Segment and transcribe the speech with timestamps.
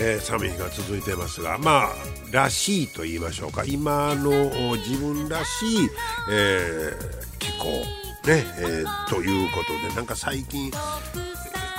[0.00, 1.94] えー、寒い日が続いてますがまあ
[2.30, 3.64] らしいと言いましょうか。
[3.64, 4.30] 今の
[4.76, 5.90] 自分らしい、
[6.30, 7.64] えー、気候
[8.28, 10.70] ね、えー、ということでなんか最近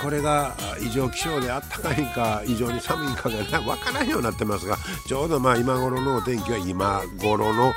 [0.02, 7.74] これが異常気象であったかいか異常に寒いかが、ね、分からんようになってますがちょうどまあ今頃のお天気は今頃の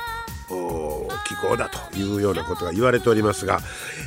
[1.27, 3.59] 気候だというようなことが言われておりますが、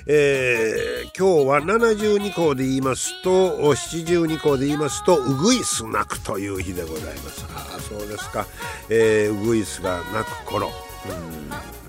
[0.06, 7.46] えー、今日は72校で言いますと72校で言いますとウグイス鳴くという日でございます。
[7.54, 8.46] ああそうですか、
[8.90, 10.71] えー、ウグイスが鳴く頃。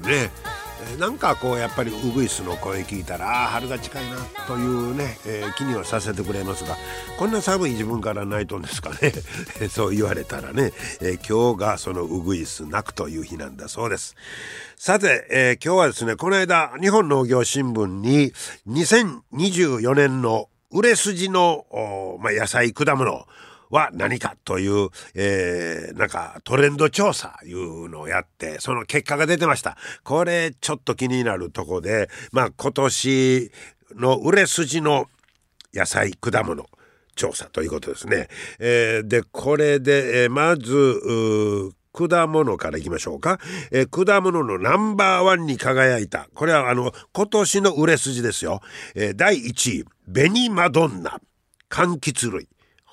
[0.01, 0.31] うんね。
[0.99, 6.75] なんかこうやっぱりウグイスの声聞いたらあ春が近いなというね、えー、気にはさせてくれますが
[7.17, 9.13] こんな寒い自分からないとんですかね。
[9.69, 10.71] そう言われたらね、
[11.01, 14.15] えー、今日がそのウグイス鳴くという日なんだそうです。
[14.75, 18.33] さて、え、今日はですねこの間日本農業新聞に
[18.67, 21.65] 2024年の売れ筋の、
[22.21, 23.25] まあ、野菜果物
[23.69, 29.77] は何かという、えー、なんかトレンド調査いうのをやって、その結果が出てました。
[30.03, 33.51] これちょっと気になるとこで、まあ今年
[33.95, 35.07] の売れ筋の
[35.73, 36.65] 野菜、果物、
[37.15, 38.29] 調査ということですね。
[38.59, 43.39] えー、で、これで、えー、まず、果物からいきましょうか。
[43.71, 46.29] えー、果物のナンバーワンに輝いた。
[46.35, 48.61] これはあの、今年の売れ筋ですよ。
[48.95, 51.19] えー、第1位、紅マドンナ。
[51.69, 52.47] 柑橘類。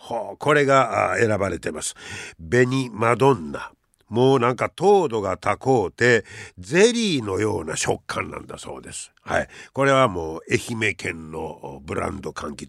[0.04, 1.94] ほこれが選ばれてます。
[2.38, 3.72] 紅マドンナ。
[4.10, 6.26] もうなんか糖度が高うて
[6.58, 9.12] ゼリーのような食感なんだそうです。
[9.22, 9.48] はい。
[9.72, 12.68] これはもう愛媛県のブランド柑橘。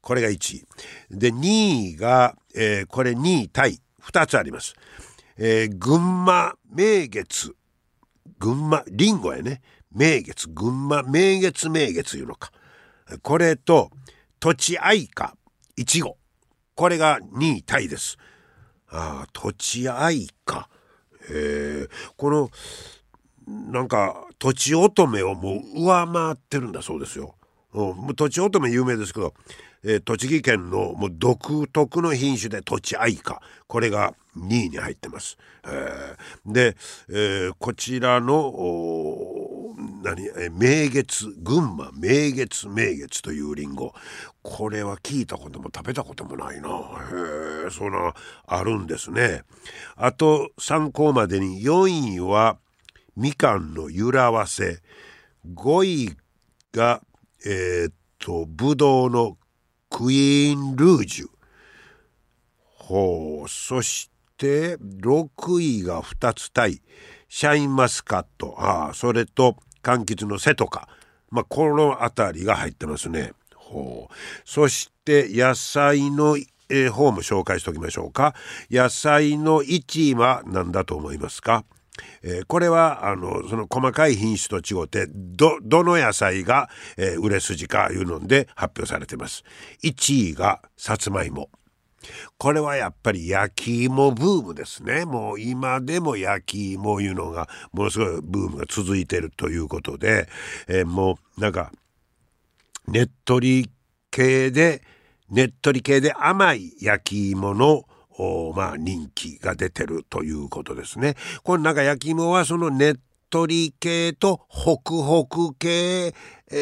[0.00, 0.66] これが1位。
[1.10, 3.78] で、2位が、えー、これ2位タイ。
[4.02, 4.74] 2つあります。
[5.36, 7.54] えー、群馬名月。
[8.38, 9.60] 群馬、リンゴやね。
[9.92, 10.48] 名月。
[10.48, 12.52] 群馬名月名月いうのか。
[13.22, 13.90] これと、
[14.40, 15.34] 土地愛花。
[15.76, 16.16] いちご。
[16.74, 18.18] これが2位タイです。
[18.88, 20.68] ああ、土地愛か。
[21.30, 22.50] えー、この、
[23.46, 27.34] なんか、土地乙女をもう上回ってるんだそうですよ。
[27.72, 29.34] うん、土地乙女有名ですけど、
[29.84, 35.36] えー、栃木県のもう独特の品種で土地愛花これが2位に入ってます。
[35.66, 36.76] えー、で、
[37.10, 38.50] えー、こちらの
[40.04, 43.94] 何、え明月群馬明月明月というりんご
[44.42, 46.68] これは聞いたことも食べたこともないな。
[46.68, 48.14] へえそんな
[48.46, 49.44] あるんですね。
[49.96, 52.58] あと参考までに4位は
[53.16, 54.82] みかんの揺らわせ。
[55.54, 56.16] 5位
[56.72, 57.00] が
[57.46, 59.38] えー、っとぶどうの
[59.88, 61.28] クイーンルージュ。
[62.60, 66.82] ほうそして6位が2つタイ
[67.30, 68.54] シャインマスカット。
[68.58, 70.88] ああそれと柑橘の背とか、
[71.30, 73.32] まあ、この辺りが入ってますね。
[73.54, 74.14] ほう
[74.44, 76.36] そして野菜の、
[76.68, 78.34] えー、方も紹介しておきましょうか。
[78.70, 81.64] 野菜の1位は何だと思いますか？
[82.22, 89.44] えー、これはあのその細かい品種と違ってどどの野菜が、えー、売れ筋かいうので発表されてます。
[89.84, 91.50] 1位がさつまいも。
[92.38, 95.04] これはやっぱり焼き芋ブームですね。
[95.04, 100.28] もう今でも焼き芋いうのがものすごいブームが続いてるということで、
[100.68, 101.72] えー、もうなんか
[102.88, 103.70] ねっとり
[104.10, 104.82] 系で
[105.30, 107.84] ねっとり系で甘い焼き芋の
[108.54, 111.14] まあ人気が出てるということですね。
[111.42, 112.94] このなんか焼き芋はそのねっ
[113.34, 116.14] とり系とホクホク系、
[116.52, 116.56] えー、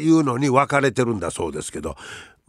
[0.00, 1.96] いうのに分かれてるんだそうですけど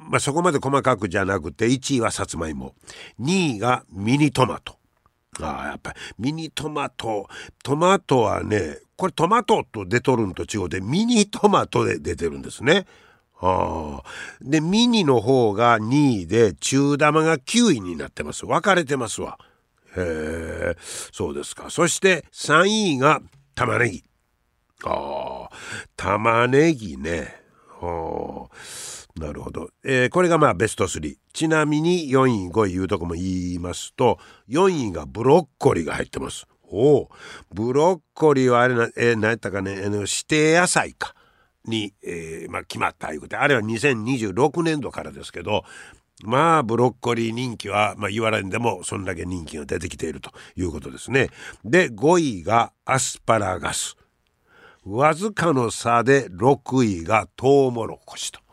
[0.10, 2.76] まあ、そこまで細かくじゃなくて1位はさつまいも。
[3.20, 4.78] 2位がミニトマト。
[5.42, 7.28] あやっぱりミニトマト。
[7.64, 12.86] トマトはねこれトマトと出とるんと違うでミニトマトで出てるんですね。
[13.42, 14.02] あ
[14.42, 18.46] でミニの方が2位で中玉が9位になってます。
[18.46, 19.38] 分かれてますわ。
[19.98, 20.76] へえ。
[20.80, 21.70] そうですか。
[21.70, 23.22] そして3位が
[23.56, 24.04] 玉ねぎ。
[24.86, 25.56] ああ。
[25.98, 27.36] 玉ねぎね。
[27.82, 28.48] あ。
[29.20, 34.20] なるほど、えー、これがまあベスト3ちなみに4位5位いうとこも言いますと
[34.50, 36.46] 4位がブロッコリーが入ってます。
[36.68, 37.10] おお。
[37.54, 41.16] ブロッコリーはあれな、えー、何やったかねあの指定野菜か。
[41.68, 45.64] に、えーまあ、決まったいうことあれは2026年度からですけど
[46.24, 51.30] まあブロッコリー人気は、まあ、言われんでもそんだけ人気が出てきているということですね。
[51.64, 53.98] で5位がアスパラガス。
[54.86, 58.45] わずかの差で6位がトウモロコシと。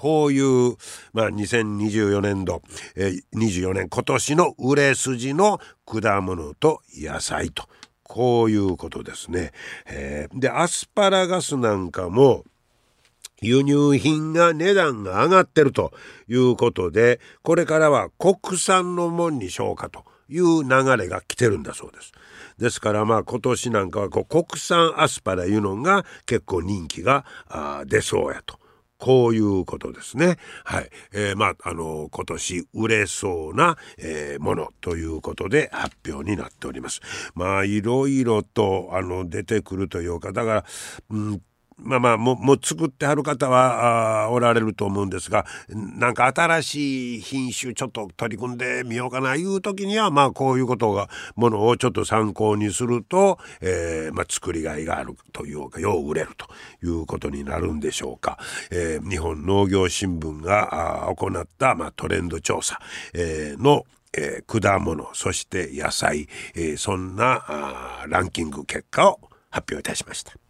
[0.00, 0.76] こういう、
[1.12, 2.62] まあ、2024年度、
[2.96, 7.68] えー、24年今年の売れ筋の果物と野菜と
[8.02, 9.52] こういうことですね。
[9.86, 12.44] えー、でアスパラガスなんかも
[13.42, 15.92] 輸入品が値段が上がってると
[16.28, 22.12] いうことでこれからは国産のもんにしようかという流れが来てるんだそうです。
[22.56, 27.26] ですからまあ今年なんかはこう国産アスパラいうのが結構人気が
[27.84, 28.58] 出そうやと。
[29.00, 30.36] こういうことですね。
[30.64, 30.90] はい。
[31.12, 37.00] えー、まあ、あの、今年売れそうな、えー、ものということで発表になっております。
[37.34, 40.64] まあ、いろいろと、あの、出てくるというか、だから、
[41.10, 41.42] うん
[41.82, 56.46] まあまあももう作ってはる方はあおられると思うんですがなんか新しい品種ちょっと取り組んでみようかないう時にはまあこういうことがものをちょっと参考にすると、えー、まあ、作りがいがあるというかよう売れると
[56.84, 58.38] いうことになるんでしょうか、
[58.70, 62.80] えー、日本農業新聞が行った、まあ、トレンド調査、
[63.14, 70.49] えー、のえー、果物そして野菜、えー、そんなランキング結果を発表いたしました。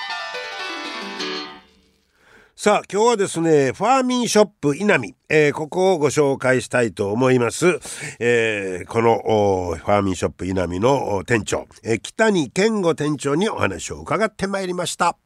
[2.63, 7.79] さあ今日はですねファーミンショップ稲見、えー、ここをご紹介したいと思います、
[8.19, 15.17] えー、このファーミンショップ稲見の店長、えー、北に健吾店長にお話を伺ってまいりました。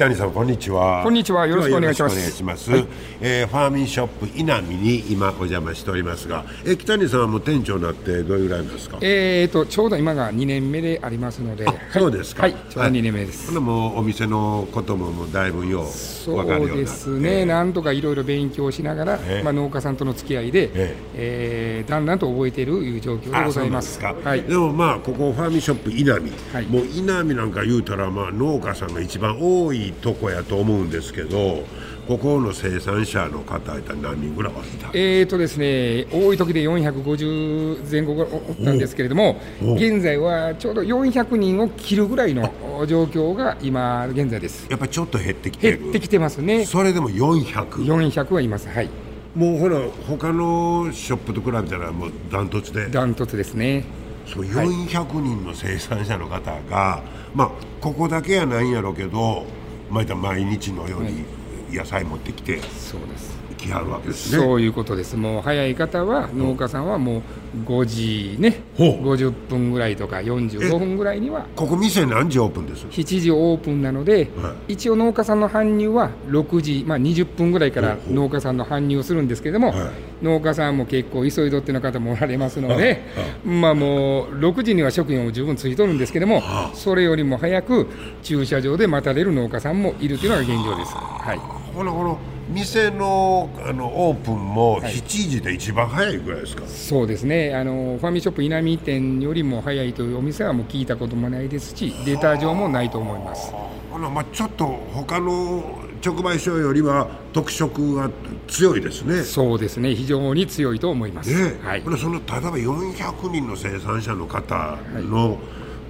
[0.00, 1.02] 谷さんこんにちは。
[1.04, 1.46] こんにちは。
[1.46, 2.16] よろしくお願いします。
[2.16, 2.86] お願いします、はい、
[3.20, 8.96] えー、ファーミンショップ稲見に今お邪魔しておりますが、えー、北谷さんはもう店長になってどれぐらいですか？
[9.02, 12.44] えーとちょうど今が2年目でありますので、はい、そうですか。
[12.44, 17.44] はいちょうど2年目です、はい、もうお店のことももうだいぶようそうですね。
[17.44, 24.00] なんとかいろいろ勉強しながら、えー、まあ、農家さんとの付き合いで、えー、えー、だんだんと覚えているいう状況でございます。
[24.00, 31.64] はい、でもまあここファーミンショップ稲見、はい、もう稲見なんか言うたらまあ農家さんが一番多いとこやと思うんですけど
[32.08, 34.52] ここの生産者の方いた何人ぐらい
[34.94, 42.52] えーとですね多い時で450前後がおったんですけれども現在はちょうど400人を切るぐらいの
[42.86, 44.66] 状況が今現在です。
[44.70, 45.78] やっぱりちょっと減ってきてる。
[45.78, 46.64] 減ってきてますね。
[46.64, 48.68] それでも 400?400 400はいます。
[48.68, 48.88] はい。
[49.34, 52.88] もうほら他のショップと比べたらもうダントツで。
[52.88, 53.84] ダントツですね。
[54.26, 57.02] そう400人の生産者の方が、
[57.34, 57.50] まあ
[57.80, 59.44] ここだけやないんやろうけど
[59.90, 61.24] 毎日のように
[61.72, 63.39] 野菜持ってきて、そうです。
[63.60, 64.38] きはるわけですね。
[64.38, 65.16] そういうことです。
[65.16, 67.22] もう早い方は農家さんはもう
[67.66, 79.90] 5時ね50分ぐらいとか45分ぐらいにはここ店何時オープンです？7時オープンなので、はい、一応農家さんの搬入は6時、まあ、20分ぐらいから農家さんの搬入をするんですけれども、はい、
[80.22, 83.02] 農家さんも結構急いどっての方もおられますので、
[83.44, 86.42] まあもう6時には職員も十分ついとるんですけども、
[86.74, 87.88] それよりも早く
[88.22, 90.94] 駐車場で待たれる農家さんもいるというのが現状です。
[90.94, 91.38] はい、
[91.74, 92.16] ほらほら
[92.50, 97.54] 店のあのオープンも7時で一番早いぐらいですか、はい、そうですね。
[97.54, 103.52] あのファミショップ稲見店よりも早いというお店はもう聞いたこともないですしデータ上もないと思います。
[103.92, 105.62] あの、まあ、ちょっと他の
[106.04, 108.10] 直売所よりは特色が
[108.48, 109.22] 強いですね。
[109.22, 109.94] そうですね。
[109.94, 115.38] 非常に強いと思います、ねはい、これその例えば400人の生産者の方の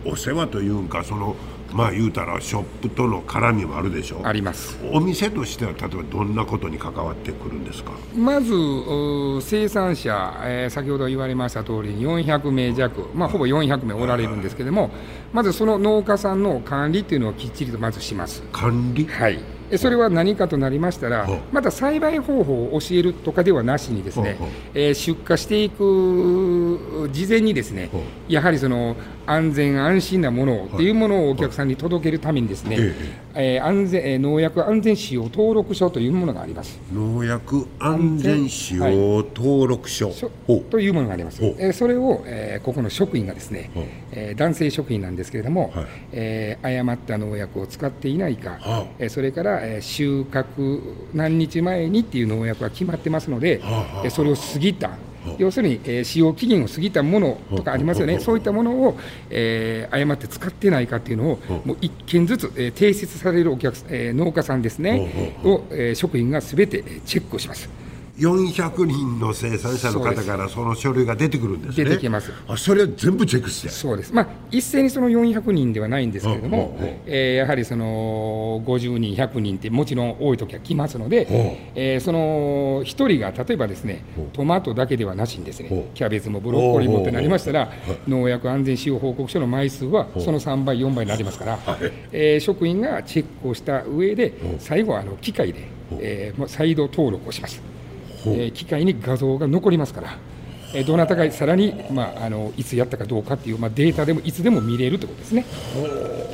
[0.05, 1.37] お世話というかその
[1.73, 4.79] まあ言うたらショップとの絡みもあるでしょあります。
[4.93, 7.93] お店としては例えばどんなことに関わってくるんですか？
[8.17, 8.51] まず
[9.43, 14.91] 生産者、えー、先ほど言われました通りに400名弱、まあ、ほぼ400名おられるんですけれども
[15.33, 18.43] まずその農家さんの管理っていうのをきっちりとまずします。
[18.53, 19.07] 管理？
[19.07, 19.39] はい
[19.79, 24.37] それは何かとなりましたら、また栽培方法を教えるとかではなしにですね、
[24.75, 27.91] えー、出荷していく事前にですね、
[28.29, 28.97] やはりその
[29.27, 32.77] 安全安心なものっていうものをお客さんに届けるためにですね、
[33.35, 36.81] えー安全えー農薬安全使用登録書というものがあります。
[36.93, 38.85] 農薬安全使用
[39.35, 40.61] 登録書、しょほう。
[40.63, 43.71] というものがあります、えーそれを、えーここの職員がですね
[44.13, 45.87] えー男性職員なんですけれども、はい。
[46.13, 48.85] えー誤った農薬を使っていないか、はあ。
[48.99, 50.81] えーそれから、えー収穫
[51.15, 53.61] 何日前にっていう農薬が決まってますので、
[54.11, 54.91] それを過ぎた、
[55.39, 58.99] 要するに、えー使用期限を過ぎたものとかありますよね、そういったものを、
[59.31, 67.69] えー誤って使ってないかっていうのを、もう一件ずつ、えー提出されるお客えー農家さんですね、を、えー職員がすべてえーチェックをします。
[68.21, 71.85] 400人の生産者の方からその書類が出てくるんですね。
[71.85, 72.31] 出てきます。
[72.47, 87.73] あそれは全部チェックしてそうです、まあ、一斉にその400人ではないんですけれどもほうほうほう、えーやはりその50人、100人って、もちろん多い時は来ますのでほう、えーその1人が例えばですねトマトだけではなしにですね、キャベツもブロッコリーもってなりましたら
[88.07, 97.70] 農薬安全使用報告書の枚数はその3倍、4倍になりますからはい、えー職員がチェックをした上で最後はあの機械で、えー再度登録をします。
[98.27, 100.17] えー機械に画像が残りますから、
[100.75, 105.45] えーどなたがさらに、まあ、あのいつやったかどうかっていう、まあ、データでもいつでも見れるということですね。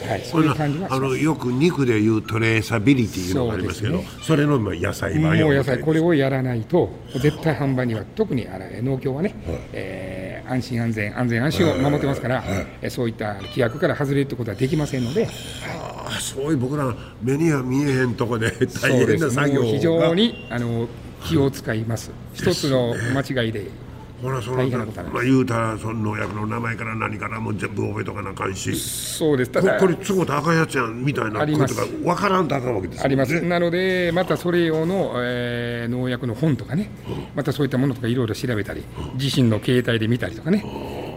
[0.08, 0.98] はい、そういう感じがしあ。
[1.00, 9.34] のよく肉でいうトレーサビリティいうのがありますけどそそうれのまあ野菜も野菜、これをやらないと、絶対販売には、特にあの農協はね、
[9.72, 12.44] えー安心安全、安全安心を守ってますから、
[12.82, 15.26] えーそういった規約から外れるってことはできませんので、
[15.64, 18.50] あそういう僕ら目には見えへんとこで
[18.80, 19.66] 大変な作業が。
[19.66, 20.88] 非常にあの
[21.28, 22.10] 気を使います。
[22.34, 23.86] 一つの間違いで。
[24.22, 28.74] ほらその大変なことまあ、言うたらその農薬の名前から何からも全部覚えとかなあかんし。
[28.74, 29.50] そうです。
[29.50, 36.90] たこだこれ都合とあかんやつやんみたいなことが分からんとあかんわけですよあります、ねなので、またそれ用の、えー農薬の本とかね、
[37.34, 38.82] またそういったものとかいろいろ調べたり、
[39.14, 40.64] 自身の携帯で見たりとかね、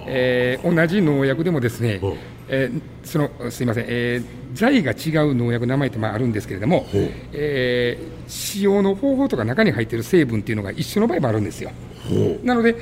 [0.08, 2.02] えー同じ農薬でもですね、
[2.50, 6.88] えーそのすいません、えー剤が違う農薬、名前ってまああるんですけれども、
[7.32, 11.72] えー使用の方法とか中に入っている成分っていうのが一緒の場合もあるんですよ。
[12.44, 12.76] なので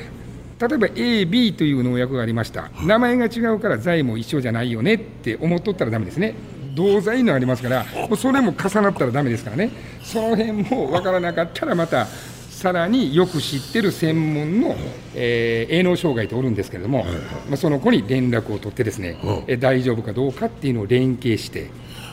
[0.60, 6.34] 例えば A、B という農薬がありました、名前が違うから剤も一緒じゃないよねって思っとったらだめですね、
[6.74, 9.70] 同剤のありますから、もうそれも重なったらだめですからね、
[10.02, 12.08] その辺も分からなかったら、また
[12.58, 14.76] さらによく知ってる専門の、
[15.14, 17.06] えー営農障害っておるんですけれども、
[17.48, 21.70] まあ、その子に連絡を取って、ですね、えー大丈夫かどうかっていうのを連携して、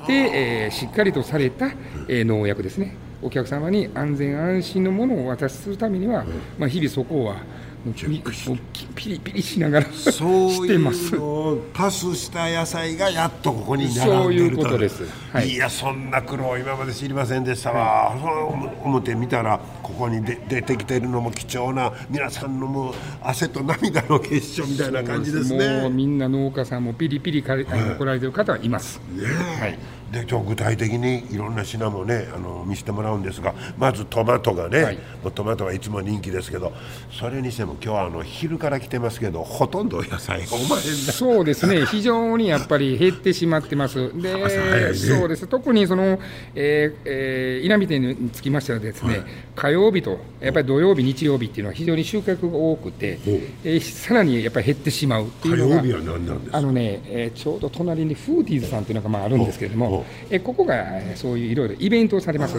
[0.06, 1.68] でえーしっかりとされた、
[2.08, 2.94] えー農薬ですね。
[3.22, 6.26] お客様に安全安心のものをお渡しするためには、
[6.58, 7.36] まあ、日々そこは
[7.92, 11.14] ピリピリしながらそういしてます。
[11.14, 15.04] うのをパスした野菜がやっとここに並んでるとそういうことです。
[15.32, 15.48] はい。
[15.50, 25.90] いやそんな苦労今まで知りませんでしたわ、そう思ってみたらここにで出てきてるのも貴重な皆さんのもう汗と涙の結晶みたいな感じですもうね。
[25.90, 29.00] みんな農家さんもピリピリかれあの来られてる方はいます。
[29.60, 29.78] はい。
[30.12, 34.98] で今日具体的にいろんな品もねあの見せてもらうんですがまずトマトがね、はい。
[35.34, 36.72] トマトはいつも人気ですけど
[37.10, 44.12] それにしても今日はあの昼から来てますけどほとんど野菜お前そうですね、 非常にやっぱり減ってしまってます。
[44.20, 45.46] で、ねそうです。
[45.46, 46.18] 特にその、
[46.54, 49.22] えーえー稲見店につきましてはですね、
[49.56, 53.18] 火曜日とやっぱり土曜日、日曜日っていうのは非常に収穫が多くて、
[53.64, 56.58] えーさらにやっぱり減ってしまうっていうのが火曜日は何なんですか？
[56.58, 62.56] あのね、えーちょうど隣にフーディーズさんというのがまああるんですけれども、えーここがえーそういういろいろイベントをされます。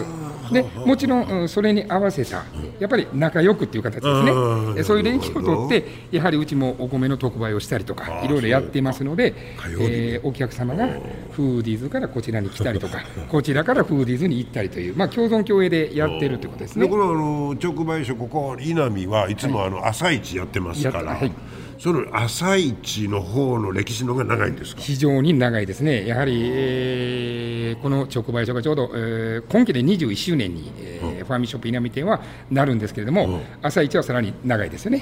[0.52, 2.44] で、もちろん、うんそれに合わせた、
[2.78, 4.30] やっぱり仲良くっていう形ですね。
[4.30, 9.34] えーそういう連携を取って、やはりうちもお米の特売をしたりとか、いろいろやってますので、
[9.80, 10.86] えーお客様が
[11.32, 16.96] フーディーズからこちらに来たりとか、こちらからフーディーズに行ったりという、まあ、共存共栄でやってるということですねでこ。
[16.98, 21.32] のあの直売所ここ稲見はいつもあの朝市やってますから、はい。
[21.78, 24.80] その朝市の方の歴史の方が長いんですか？
[24.80, 35.00] 非常に長いですね、やはり、えーこの直売所がちょうど、えー今期で21周年に、えーファーミーショップ稲見店はなるんですけれども、朝市はさらに長いですよね。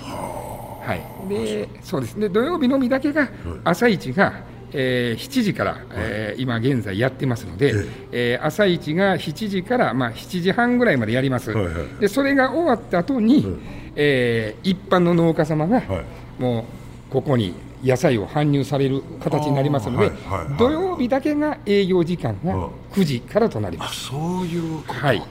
[0.85, 3.29] はい、でそうですね土曜日のみだけが、
[3.62, 4.33] 朝市が、
[4.75, 7.73] えー7時から、えー今現在やってますので、
[8.12, 13.47] えー朝市が7時から、まあ、7時半ぐらいまでやります、はいはいでそれが終わった後に、
[13.97, 16.43] えー一般の農家様が、はい。
[16.43, 16.66] も
[17.11, 17.54] うここに
[17.85, 20.59] 野菜を搬入される形になりますので、はいはいはい。
[20.59, 22.66] 土曜日だけが営業時間がうん。
[22.93, 24.07] 9時からとなりあます。
[24.07, 25.23] そういうことか、はい。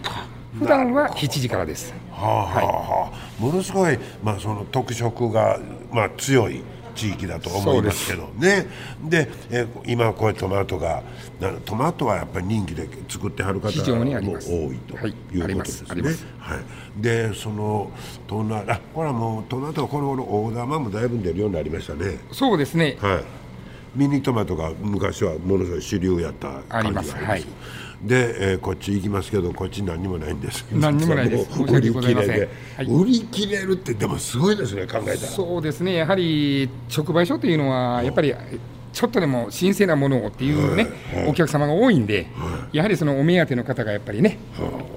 [0.58, 1.94] 普段は7時からです。
[2.12, 5.60] はあはあはあ、ものすごい、まあ、その特色が、
[5.92, 6.62] まあ、強い
[6.96, 8.68] 地域だと思いますけどね。
[9.04, 11.04] でえ今こういうトマトが
[11.40, 15.88] なトマトはやっぱり人気で作ってはる方も多いとはいいうことありまですすね。
[15.90, 16.26] あります。
[16.40, 16.60] はい、
[17.02, 17.92] でその
[18.28, 22.20] トナあこれはもうトマトはこの頃大玉もだいぶ出るようになりましたね。
[22.32, 22.98] そうですね。
[23.02, 23.24] はい。
[23.96, 27.16] ミニトマトが昔はものすごい主流やったあります。
[27.16, 27.44] はい
[28.04, 30.66] で、えー、こっち行きますけどこっち何にもないんです。
[30.74, 31.46] 何にもないです。
[31.56, 32.50] 申し訳ございません、はい、
[32.86, 35.18] 売り切れるってでもすごいですね考えたら。
[35.18, 35.96] そうですね。
[35.96, 38.34] やはり直売所というのはやっぱり
[38.92, 44.38] ちょっとでも新鮮なものをっていうね、はい、お客様が多いんで、はい、やはりそのお目当ての方がやっぱりね、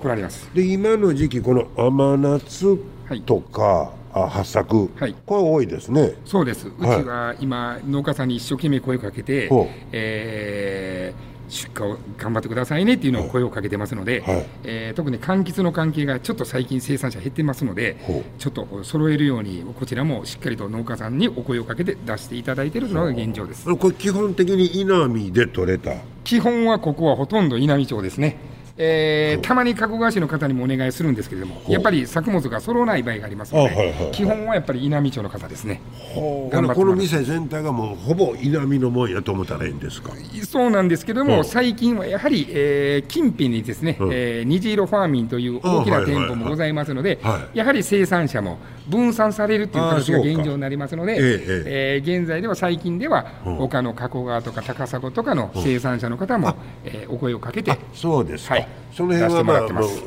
[0.02, 0.50] 来られます。
[0.52, 2.76] で今の時期この甘夏
[3.24, 6.14] とか、あ発作、はい、これ多いですね。
[6.24, 6.66] そうです。
[6.66, 9.48] うちは今、農家さんに一生懸命声をかけて、
[9.92, 17.96] えー出荷を頑張ってくださいねっていうのを声をかけてますので、はい、えー、特に柑橘の関係がちょっと最近生産者減ってますので、
[18.38, 23.74] ちょっと揃えるようにこちらもしっかりと農家さんにお声をかけて出していただいているのが現状です。
[23.76, 25.92] これ基本的に稲見で取れた？
[26.24, 28.36] 基本はここはほとんど稲見町ですね
[28.78, 35.80] えー、たまに加古川市の方にもお願いするんですけれども、やっぱり作物が揃わない場合がありますので、はいはい、基本はやっぱり稲美町の方ですね。
[36.14, 40.12] この店全体がもうほぼ稲美のもんやと思ったらいいんですか？
[40.46, 47.18] そうなんですけども、最近はやはり、えー、近辺にですね、うん、えー、虹色ファーミンという大きな店舗もございますので、
[47.54, 58.68] やはり生産者も分散されるという形が現状になりますので、えー、えー、現在では最近では、他の加古川とか高砂とかの生産者の方も、えー、お声をかけて、そうですはい。
[58.92, 59.60] その辺は、まあ、あ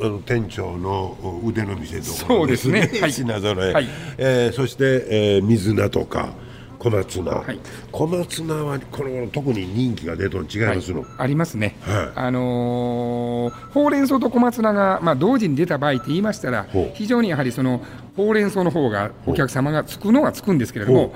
[0.08, 6.30] の店長の腕の見せ所、そうですね、はい、 品揃え、はい、えー、そして、えー、水菜とか
[6.80, 7.60] 小松菜、はい、
[7.92, 17.82] 小松菜はこの特に人気が出とん違いますの、はい、ありますね、はい、あのー、ほうれん草と小松菜が、まあ、同時に出た場合って言いましたら非常にやはりその
[18.16, 21.14] ほうれん草の方がお客様がつくのはつくんですけれども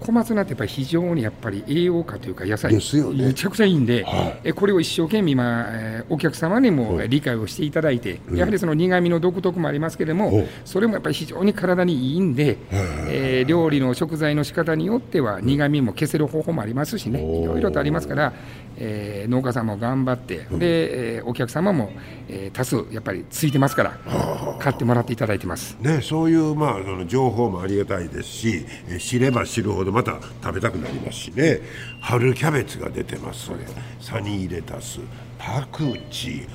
[0.00, 2.80] 小松菜ってやっぱり非常にやっぱり栄養価というか野菜、ね、
[3.14, 12.58] めちゃくちゃいいんで、はい、えこれを一生懸命今、えー、お客様にも理解をしていただいて、やはりその苦みの独特もありますけれども、それもやっぱり非常に体にいいんで、
[13.08, 18.32] えー、料理の食材の仕方によっては苦みも消せる方法もありますしねいろいろとありますから、
[18.76, 21.90] えー、農家さんも頑張って、で、えー、お客様も、
[22.28, 23.98] えー、多数やっぱりついてますから、
[24.60, 25.76] 買ってもらっていただいてます。
[25.80, 28.66] ね、そういうまあ情報もありがたいですし、
[28.98, 31.60] 知れば知るほどまた食べたくなりますしね。
[32.00, 33.50] 春キャベツが出てます。
[34.00, 35.00] サニーレタス、
[35.38, 36.48] パクチー、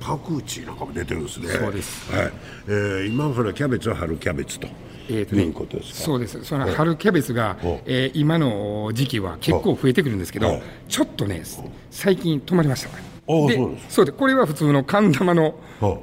[0.00, 1.48] パクチーなんかも出てるんですね。
[1.48, 2.12] そうです。
[2.12, 2.32] はい。
[2.66, 4.68] えー、今の春キャベツは春キャベツと。
[5.08, 11.42] えーとね、そうです、その春キャベツが、えー、今の時期は結構増えてくるんですけど、ちょっとね、
[11.90, 13.13] 最近止まりました。
[13.26, 13.56] で
[13.88, 15.54] そうですこれは普通の寒玉の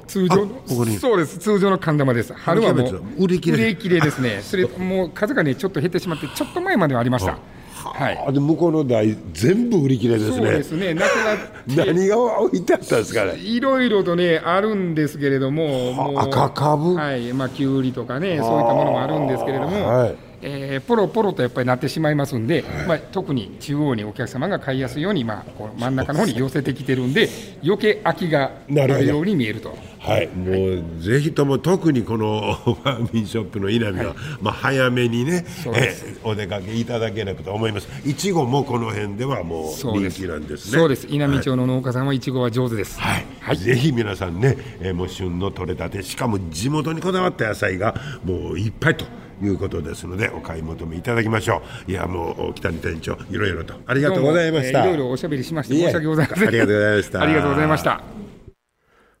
[0.06, 0.62] 通常の
[0.98, 2.32] そうです通常の寒玉です。
[2.32, 4.00] 春はもう売り切れ。
[4.00, 4.40] ですね。
[4.44, 7.38] それもう数がねちょっと減ってしまってちょっと前まではありました。
[7.84, 10.36] はい、で向こうの台全部売り切れですね。
[10.36, 10.94] そうですね。
[10.94, 11.92] なくなって。
[11.92, 13.34] 何が置いてあったんですかね。
[13.36, 16.94] いろいろとねあるんですけれども、も赤株。
[16.94, 17.32] はい。
[17.32, 19.86] まあきゅうりとかねそういったものもあるんですけれども。
[19.86, 27.28] はいえー、ポロポロとやっぱりなってしまいますんで、はい、まあ、特に中央にお客様が買いやすいように、まあ、こう真ん中の方に寄せてきてるんで、
[27.64, 29.76] 余計空きがあるように見えると。
[30.00, 35.44] はい、もう、ぜひとも特にこの ファーミンショップの稲見は、はい、まあ、早めにね、
[35.76, 37.88] えお出かけいただけなくと思います。
[38.04, 40.78] いちごもこの辺ではもう人気なんですね。
[40.78, 41.06] そうです。
[41.08, 42.98] 稲見町の農家さんはいちごは上手です。
[43.00, 43.24] はい。
[43.38, 49.21] はい、ぜひ皆さんね、えー、もう旬の取れたて、しかも地元にこだわった野菜がもういっぱいと。
[49.42, 51.90] いうことですのでお買い求めいただきましょう。
[51.90, 53.74] いやもう北谷店長いろいろと。
[53.86, 56.48] ありがとうございました、いろいろおしゃべりしまして申し訳ございません。
[56.48, 57.22] ありがとうございました。
[57.22, 58.02] ありがとうございました。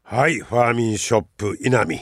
[0.04, 1.98] はい、ファーミンショップ稲見。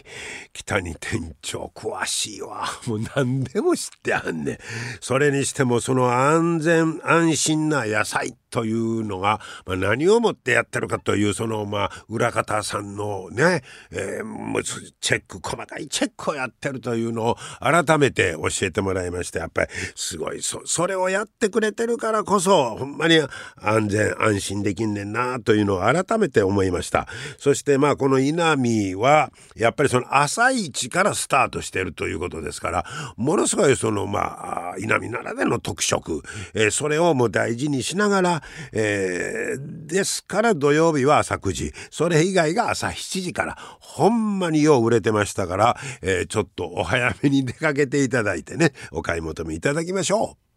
[0.53, 2.67] 北に店長詳しいわ。
[2.87, 4.59] もう何でも知ってあんねん。
[5.01, 23.21] それにしてもその安全安心な野菜というのが、まあ、何をもってやってるかというそのまあ裏方さんのね、えー、チェック細かいチェックをやってるというのを改めて教えてもらいましてやっぱりすごいそそれをやってくれてるからこそほんまに
[23.57, 27.07] 安全安心できんねんなというのを改めて思いました。
[27.39, 32.85] そしてまあこの稲見はやっぱりその朝一からスタートしてるということですから
[33.17, 36.23] ものすごいそのまあ稲見ならでの特色、
[36.55, 38.40] えー、それをもう大事にしながら
[38.73, 50.51] えー、ですから土曜日は朝9時、それ以外が朝7時から、ほんまによう売れてましたから、えー、ちょっとお早めに出かけていただいてね、お買い求めいただきましょう。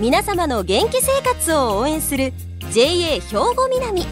[0.00, 2.32] 皆様の元気生活を応援する
[2.70, 4.06] JA 兵庫南。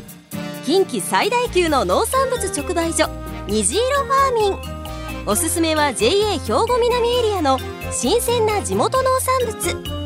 [0.64, 3.08] 近畿最大級の農産物直売所
[3.46, 5.26] 虹色ファーミン。
[5.28, 7.58] おすすめは JA 兵庫南エリアの
[7.92, 10.05] 新鮮な地元農産物。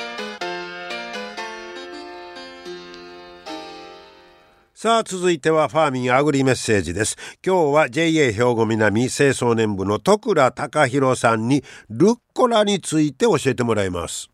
[4.81, 7.15] さあ続いてはファーミンアグリメッセージです。
[7.45, 14.31] 今日は JA 兵庫南清掃年部の徳倉隆弘さんにルッコラについて教えてもらいます。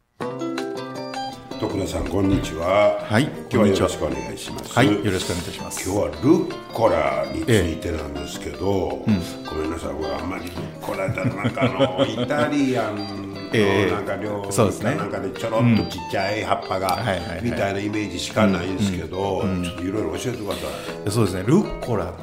[1.59, 2.97] 徳田さんこんにちは。
[2.97, 4.73] はい今日はよろしくお願いします。
[4.73, 4.83] は。
[4.83, 5.83] い、よろしくお願いいたします。
[5.83, 9.03] 今日はルッコラについてなんですけど、
[9.49, 9.95] ごめんなさい。
[9.95, 13.91] これあんまりルッコラだなんかあの イタリアンのええ。
[13.91, 14.91] なんか料理そうですね。
[14.91, 17.39] かなんかでちょろっとちっちゃい葉っぱがはいはいはい。
[17.43, 20.59] みたいなイメージしかないんですけど、ちょっといろいろ教えてくださ
[21.07, 21.11] い。
[21.11, 22.13] そうですね、ルッコラっ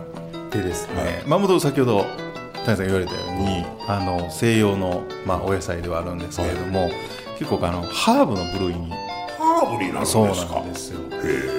[0.51, 2.07] てですね、まあ、もと先ほど
[2.65, 6.91] 谷さん言われたように、あの西洋のまあお野菜ではあるんですけれども、
[7.39, 8.91] 結構あのハーブの部類に
[9.39, 11.01] ハーブになるんですそうかなんですよ。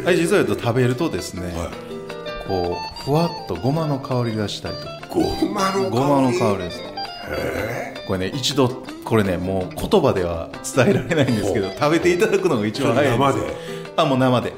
[0.04, 1.54] はい、実は言うと食べるとですね、
[2.48, 5.90] こうふわっとごまの香りがしたりとか、ごまの香り。
[5.90, 6.95] ごまの香りです。
[8.08, 8.70] これね一度
[9.04, 13.40] これねもう言葉では伝えられないんですけど食べていただくのが一番早い生で
[13.98, 14.54] あもう生で。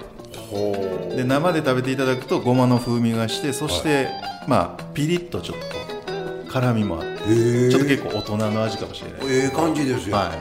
[0.49, 4.08] ほで生で食べていただくとごまの風味がしてそして、
[4.47, 10.32] まあピリッとちょっと辛みもあってちょっと結構大人の味かもしれないええ感じですよ、は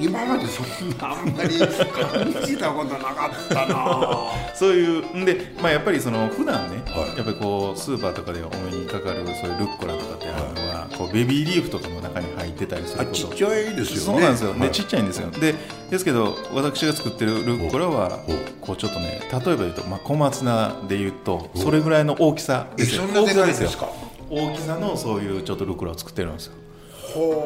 [0.00, 0.66] 今までそん
[0.98, 4.30] なあんまり感じたことなかったな。
[4.54, 7.16] そういうんで、まあ、やっぱりその普段ね、はい。
[7.16, 10.38] やっぱりこうスーパーとかでお目にかかるそういうルッコラとかっていうの
[10.72, 14.00] は、こうベビーリーフとかも中に入ってたりするちっちゃいですよね。
[14.00, 14.60] そうなんですよ、はい。
[14.60, 15.30] でちっちゃいんですよ。
[15.30, 15.54] で
[15.90, 18.20] ですけど私が作ってるルッコラは
[18.60, 23.02] こうちょっとね例えば言うと、まあ、小松菜で言うとそれぐらいの大きさですよ。
[23.04, 23.88] 大きさですか？
[24.30, 26.52] 大きさのそういうちょっとルッコラを作ってるんですよ。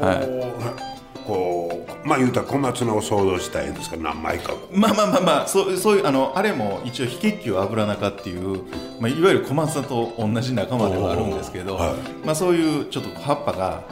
[0.00, 0.93] は
[1.26, 3.96] こうまあ言うたら小松菜を想像したいんですか？
[3.96, 8.62] 何枚かこまあまあまあまあそうそういうあのあれも一応非結球油中っていう、
[9.00, 12.26] まあ、いわゆる小松菜と同じ仲間ではあるんですけど、はい。
[12.26, 13.82] まあ、そういうちょっと葉っぱが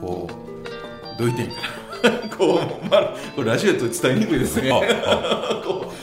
[0.00, 1.68] こうどう言っていいんかな。
[2.38, 4.70] こう、まあ、これラジオと伝えにくいですね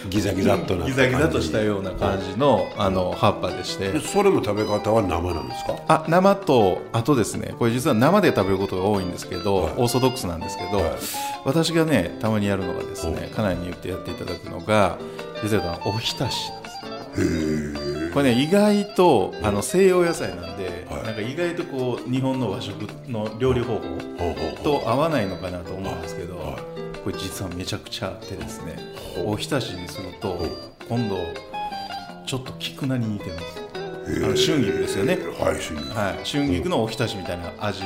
[0.09, 3.91] ギザギザっとなうギザギザとしたような感じのあの葉っぱでして。
[3.91, 5.75] でそれも食べ方は生なんですか？
[5.87, 9.73] あ生とあとですねこれ実は生で食べることが多いんですけど、はい。
[9.77, 10.91] オーソドックスなんですけど、はい。
[11.45, 14.97] 私がねたまにやるのがですねお家内に言ってやっていただくのが
[15.43, 16.51] 実はおひたし
[18.13, 21.03] これね意外とあの西洋野菜なんで、はい。
[21.03, 23.81] なんか意外とこう日本の和食の料理方法
[24.63, 26.76] と合わないのかなと思うんですけど、はい
[27.07, 28.75] これ実はめちゃくちゃあってですね
[29.23, 30.45] おひたしにすると
[30.89, 31.15] 今度
[32.25, 33.45] ちょっと菊菜に似てます。
[33.69, 35.13] あの春菊ですよね。
[35.39, 35.97] はい春菊。
[35.97, 37.81] はい、春菊のおひたしみたいな味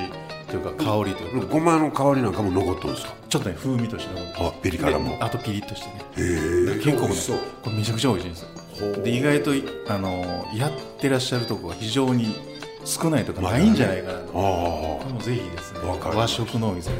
[0.47, 3.13] というか香りというか、ごまの香りなんかも残ってるんですか？
[3.29, 5.10] ちょっとね風味として残ってあピリ辛も。
[5.10, 6.03] であとピリッとしてね。
[6.17, 7.15] へえ結構ね
[7.62, 8.41] これめちゃくちゃ美味しいんです
[8.81, 9.03] よ。
[9.03, 9.51] で意外と
[9.88, 12.36] あのやってらっしゃるとこが非常に
[12.83, 16.91] 少ないとかないんじゃないかなと、ぜひですね和食のお店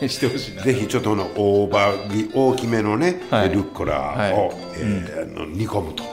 [0.00, 3.50] でしてほしいなあぜひちょっとこの大葉に大きめのね、はい。
[3.50, 4.32] ルッコラを、はい。
[4.76, 6.04] えーあの煮込むと。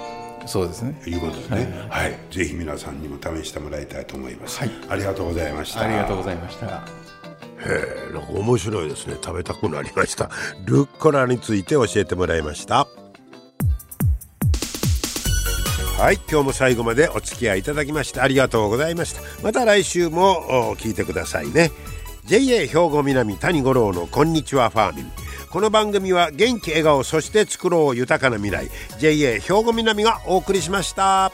[0.45, 0.99] そうですね。
[1.05, 1.87] いうことですね。
[1.89, 4.71] はい、ぜひ皆さんにも試してもらいたいと思います、はい。
[4.89, 5.81] ありがとうございました。
[5.81, 6.65] ありがとうございました。
[6.65, 6.69] へ
[8.09, 9.17] えなんか面白いですね。
[9.23, 10.29] 食べたくなりました。
[10.65, 12.87] ルッコラについて教えてもらいました
[15.99, 16.19] はい。
[16.31, 19.21] 今日も最後までお付き合いいただきましてありがとうございました。
[19.43, 21.71] また来週も聞いてくださいね。
[22.23, 25.11] JA 兵庫南谷五郎のこんにちはファーミン。
[25.49, 28.69] この番組は元気笑顔そして作ろう豊かな未来。
[28.97, 31.33] JA 兵庫南がお送りしました。